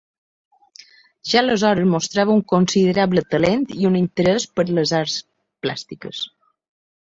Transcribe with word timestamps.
Ja 1.31 1.37
aleshores 1.41 1.87
mostrava 1.91 2.33
un 2.37 2.41
considerable 2.53 3.25
talent 3.35 3.69
i 3.77 3.87
un 3.91 4.01
interès 4.01 4.49
per 4.57 4.67
les 4.81 4.97
arts 5.03 5.21
plàstiques. 5.69 6.27